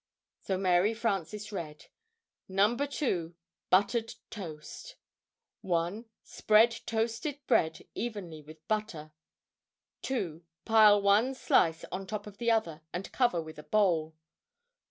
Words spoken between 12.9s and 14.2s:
and cover with a bowl.